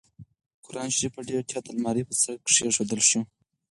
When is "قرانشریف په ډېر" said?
0.67-1.37